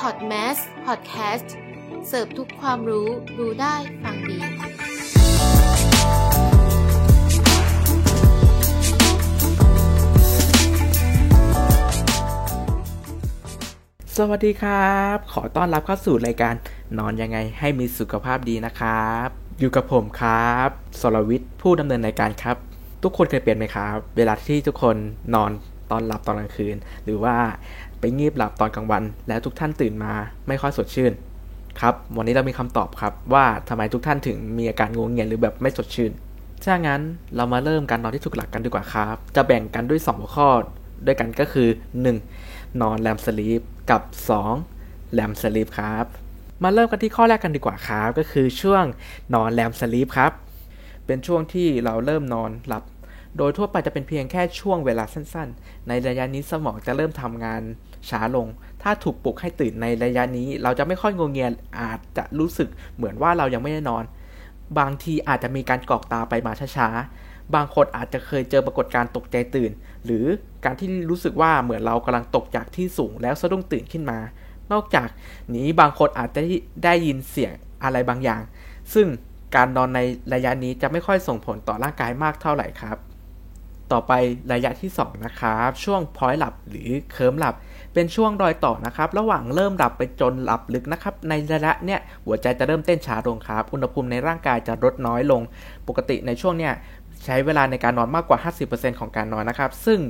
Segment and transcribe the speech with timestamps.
[0.00, 0.56] พอดแมส
[0.86, 1.54] พอดแคสต์
[2.08, 3.08] เสิร์ฟทุกความรู้
[3.38, 4.38] รู้ได้ฟังดี
[14.16, 16.54] สวัสดีครับ ขอต้อนรับเข้าสู่รายการ
[16.98, 19.28] นอนยังไงให้มีสุขภาพดีนะครับ
[19.60, 20.68] อยู่กับผมครับ
[21.00, 22.56] สรวิทย์ผู้ดำเนินรายการครับ
[23.02, 24.96] ทุกคนเคยเปลี่ยนไหมครับ เวลาที่ทุกคน
[25.34, 25.52] นอน
[25.90, 27.36] ตอนหลับตอนกลางคืน หรือว่า
[28.00, 30.12] ไปงีบหลับตอนกลางวัน แล้วทุกท่านตื่นมา
[30.48, 31.12] ไม่ค่อยสดชื่น
[31.80, 36.12] ครับวันนี้เรามีคำตอบครับว่าทำไมทุกท่านถึงมีอาการงงเงียหรือแบบไม่สดชื่น
[36.62, 37.02] ถ้างั้น
[37.36, 40.48] เรามาเริ่มการนอนที่ถูกหลักกันดีกว่าครับ จะแบ่งกันด้วย 2 หัวข้อ
[41.06, 41.68] ด้วยกันก็คือ
[42.24, 42.80] 1.
[42.80, 43.60] นอนแรมสลีป
[43.90, 44.02] กับ
[44.58, 45.12] 2.
[45.12, 46.04] แรมสลีปครับ
[46.62, 48.84] มาเริ่มกันที่ข้อแรกกันดีกว่าครับ ก็คือช่วง
[49.34, 50.32] นอนแรมสลีปครับ
[51.06, 52.82] เป็นช่วงที่เราเริ่มนอนหลับ
[53.36, 57.62] โดยทั่วไปจะเป็นเพียงแค่ช่วงเวลาสั้นๆ ในระยะนี้สมองจะเริ่มทำงาน
[58.08, 58.46] ช้าลง
[58.82, 61.48] ถ้าถูกปลุกให้ตื่นในระยะนี้ เราจะไม่ค่อยงงเงีย
[61.80, 64.04] อาจจะรู้สึกเหมือนว่าเรายังไม่ได้นอน
[64.78, 69.70] บางทีอาจจะมีการกรอกตาไปมาช้าๆ บางคนอาจจะเคยเจอปรากฏการณ์ตกใจตื่น
[70.04, 70.24] หรือ
[70.64, 74.18] การที่รู้สึกว่าเหมือนเรากำลังตกจากที่สูงแล้วสะดุ้งตื่นขึ้นมา
[74.72, 75.08] นอกจาก
[75.54, 76.40] นี้บางคนอาจจะ
[76.84, 77.52] ได้ยินเสียง
[77.84, 78.42] อะไรบางอย่าง
[78.94, 79.06] ซึ่ง
[79.56, 80.00] การนอนใน
[80.34, 82.96] ระยะนี้จะไม่ค่อยส่งผลต่อร่างกายมากเท่าไหร่ครับ
[83.94, 84.12] ต่อไป
[84.52, 87.54] ระยะที่ 2 นะครับ ช่วงพอยหลับหรือเคิร์มหลับ
[87.94, 95.42] เป็นช่วงรอยต่อนะครับ ระหว่างเริ่มหลับไปจนหลับลึกนะครับ ในระยะเนี้ยหัวใจจะเริ่มเต้นช้าลงครับ อุณหภูมิในร่างกายจะลดน้อยลง
[95.88, 96.72] ปกติในช่วงเนี้ย
[97.24, 98.38] ใช้เวลาในการนอนมากกว่า
[98.70, 100.00] 50%ของการนอนนะครับ ซึ่ง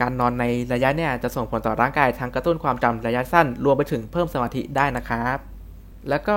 [0.00, 5.59] การนอนในระยะเนี่ยจะส่งผลต่อร่างกายทั้งกระตุ้นความจำระยะสั้น รวมไปถึงเพิ่มสมาธิได้นะครับ
[6.08, 6.36] แล้วก็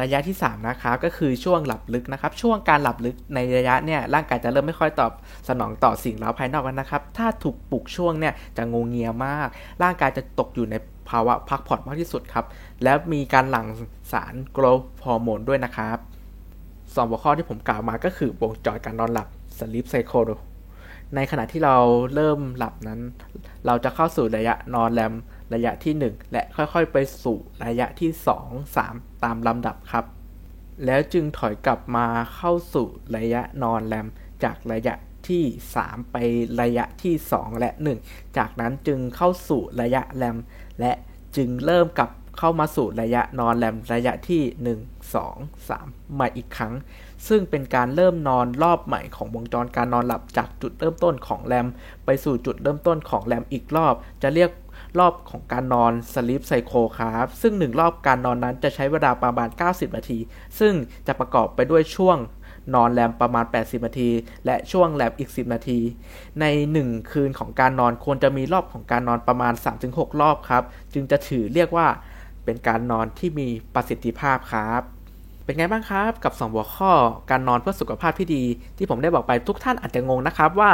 [0.00, 5.12] ระยะที่3นะครับก็คือช่วงหลับลึกนะครับ ช่วงการหลับลึกในระยะเนี่ยร่างกายจะเริ่มไม่ค่อยตอบ
[5.48, 9.48] สนองต่อสิ่งเร้าภายนอกแล้วนะครับ ถ้าถูกปลุกช่วงเนี่ยจะงงเงียมาก
[9.82, 10.74] ร่างกายจะตกอยู่ใน
[11.10, 12.44] ภาวะพักผ่อนมากที่สุดครับ
[12.84, 13.66] แล้วมีการหลั่ง
[14.12, 15.98] สารโกรทฮอร์โมนด้วยนะครับ
[16.94, 19.28] สองหัวข้อที่ผมกล่าวมาก็คือวงจรการนอนหลับ
[19.58, 20.32] sleep cycle
[21.14, 21.76] ในขณะที่เรา
[22.14, 23.00] เริ่มหลับนั้น
[23.66, 25.12] เราจะเข้าสู่ระยะนอนแรม
[25.54, 28.10] ระยะที่ 1 และค่อยๆ ไปสู่ระยะที่
[28.42, 30.04] 2 3 ตามลำดับครับ
[30.86, 32.86] แล้วจึงถอยกลับมาเข้าสู่
[33.16, 34.06] ระยะนอนแรม
[34.44, 34.94] จากระยะ
[35.28, 35.44] ที่
[35.78, 36.16] 3 ไป
[36.60, 37.70] ระยะที่ 2 และ
[38.04, 40.36] 1 จากนั้นจึงเข้าสู่ระยะแรม
[40.80, 40.92] และ
[41.36, 44.42] จึงเริ่มกลับเข้ามาสู่ระยะนอนแรมระยะที่
[44.78, 46.74] 1 2 3มาอีกครั้ง
[47.28, 51.66] ซึ่งเป็นการเริ่มนอนรอบใหม่ของวงจรการนอนหลับจากจุดเริ่มต้นของแรม
[52.04, 54.50] ไปสู่จุดเริ่มต้นของแรมอีกรอบ จะเรียก
[54.98, 60.18] รอบของการนอนสลิปไซโคครับ ซึ่ง 1 รอบการนอนนั้นจะใช้เวลาประมาณ 90 นาที
[60.58, 60.74] ซึ่ง
[61.06, 62.18] จะประกอบไปด้วยช่วง
[62.74, 64.10] นอนแรมประมาณ 80 นาที
[64.46, 65.78] และช่วงแรมอีก 10 นาที
[66.40, 66.44] ใน
[66.80, 69.52] 1 คืนของการนอนควรจะมีรอบของการนอนประมาณ
[69.86, 71.86] 3-6 รอบครับ จึงจะถือเรียกว่า
[72.44, 74.82] เป็นการนอนที่มีประสิทธิภาพครับ
[75.44, 76.92] เป็นไงบ้างครับ กับ 2 หัวข้อ
[77.30, 78.44] การนอนเพื่อสุขภาพที่ดี
[78.76, 80.70] ที่ผมได้บอกไปทุกท่านอาจจะงงนะครับว่า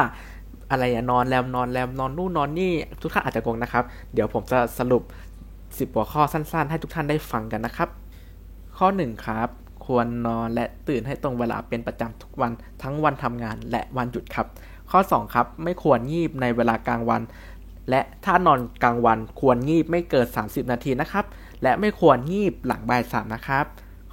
[0.71, 3.84] อะไรนอนแรมนอนแรมนอนนู่นนอนนี่ทุกท่านอาจจะงงนะครับ
[4.15, 5.03] เดี๋ยวผมจะสรุป
[5.49, 7.89] 10 หัวข้อสั้นๆ ให้ทุกท่านได้ฟังกันนะครับ
[8.79, 9.49] ข้อ 1 ครับ
[9.87, 12.53] ควรนอนและตื่นให้ตรงเวลาเป็นประจำทุกวัน
[12.83, 14.47] ทั้งวันทำงานและวันหยุดครับ
[14.91, 17.23] ข้อ 2 ครับ ไม่ควรงีบในเวลากลางวัน
[17.91, 21.25] และถ้านอนกลางวันควรงีบไม่เกิน 30 นาทีนะครับ
[21.62, 23.65] และไม่ควรงีบหลังบ่ายสามนะครับ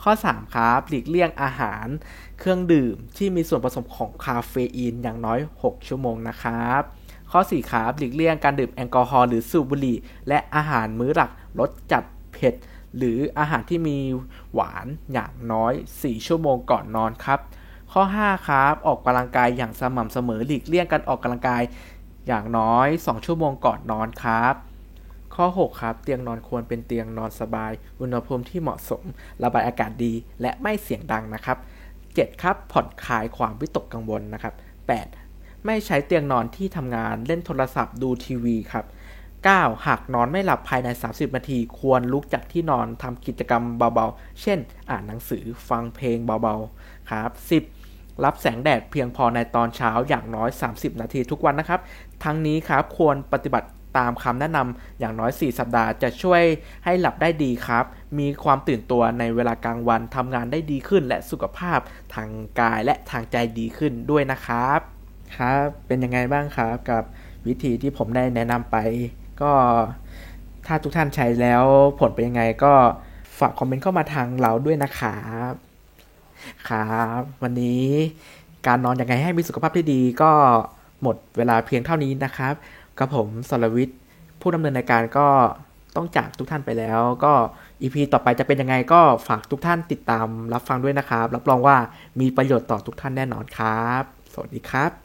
[0.08, 1.88] ข้อ 3 ครับ หลีกเลี่ยงอาหาร
[2.40, 6.82] เครื่องดื่มที่มีส่วนผสมของคาเฟอีนอย่างน้อย 6 ชั่วโมงนะครับ
[7.32, 12.54] ข้อ 4 ครับ หลีกเลี่ยงการดื่มแอลกอฮอล์หรือสูบบุหรี่และอาหารมื้อหลักรสจัดเผ็ด
[12.98, 13.98] หรืออาหารที่มี
[14.54, 17.40] หวานอย่างน้อย 4 ชั่วโมงก่อนนอนครับ
[17.92, 21.64] ข้อ 5 ครับ ออกกำลังกายอย่างสม่ำเสมอ หลีกเลี่ยงการออกกำลังกาย
[22.28, 24.56] อย่างน้อย 2 ชั่วโมงก่อนนอนครับ
[25.36, 29.04] ข้อ 6 ครับ เตียงนอนควรเป็นเตียงนอนสบาย อุณหภูมิที่เหมาะสม
[29.44, 31.58] ระบายอากาศดี และไม่เสียงดังนะครับ
[32.00, 34.54] 7 ครับ ผ่อนคลายความวิตกกังวลนะครับ
[35.10, 38.86] 8 ไม่ใช้เตียงนอนที่ทำงานเล่นโทรศัพท์ดูทีวีครับ
[39.46, 39.86] 9.
[39.88, 44.60] หากนอนไม่หลับภายใน 30 นาที ควรลุกจากที่นอนทำกิจกรรมเบาๆ เช่น
[44.90, 47.32] อ่านหนังสือฟังเพลงเบาๆ ครับ
[47.78, 48.24] 10.
[48.24, 51.80] รับแสงแดดเพียงพอในตอนเช้าอย่างน้อย 30 นาทีทุกวันนะครับ
[52.24, 56.42] ทั้งนี้ครับควรปฏิบัติ ตามคำแนะนำอย่างน้อย 4 สัปดาห์จะช่วย
[56.86, 57.86] ให้หลับได้ดีครับ
[58.20, 61.80] มีความตื่นตัวในเวลากลางวันทำงานได้ดีขึ้น และสุขภาพ
[62.14, 64.80] ทางกายและทางใจดีขึ้นด้วยนะครับ
[65.38, 67.04] ครับ เป็นยังไงบ้างครับกับ
[67.48, 68.78] วิธีที่ผมได้แนะนำไป
[69.42, 69.52] ก็
[70.68, 71.64] ถ้าทุกท่านใช้แล้ว
[72.00, 72.74] ผลเป็นยังไงก็
[73.40, 75.20] ฝากคอมเมนต์เข้ามาทางเราด้วยนะครั
[75.52, 75.54] บ
[76.70, 77.86] ครับวันนี้
[78.68, 80.32] การนอนยังไงให้มีสุขภาพที่ดีก็
[81.02, 82.54] หมดเวลาเพียงเท่านี้นะครับ
[83.00, 83.98] กับผมสรวิทย์
[84.42, 85.28] ผู้ดำเนินรายการก็
[85.96, 87.34] ต้องจากทุกท่านไปแล้ว ก็
[87.82, 91.78] อีพีต่อไปจะเป็นยังไงก็ฝากทุกท่านติดตามรับฟังด้วยนะครับ รับรองว่า
[92.20, 94.04] มีประโยชน์ต่อทุกท่านแน่นอนครับ
[94.34, 95.05] สวัสดีครับ